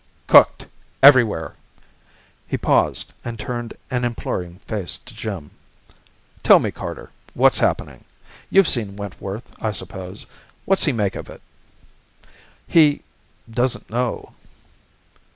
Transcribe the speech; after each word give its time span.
"Cooked, 0.25 0.65
everywhere!" 1.03 1.53
He 2.47 2.57
paused, 2.57 3.13
and 3.23 3.37
turned 3.37 3.75
an 3.91 4.03
imploring 4.03 4.57
face 4.57 4.97
to 4.97 5.13
Jim. 5.13 5.51
"Tell 6.41 6.57
me, 6.57 6.71
Carter 6.71 7.11
what's 7.35 7.59
happening? 7.59 8.03
You've 8.49 8.67
seen 8.67 8.95
Wentworth, 8.95 9.53
I 9.63 9.71
suppose. 9.71 10.25
What's 10.65 10.85
he 10.85 10.91
make 10.91 11.15
of 11.15 11.29
it?" 11.29 11.43
"He 12.67 13.03
doesn't 13.47 13.91
know." 13.91 14.33